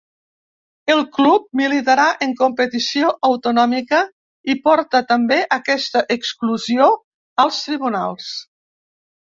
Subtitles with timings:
[0.93, 4.01] El club militarà en competició autonòmica
[4.55, 6.91] i porta també aquesta exclusió
[7.45, 8.35] als tribunals.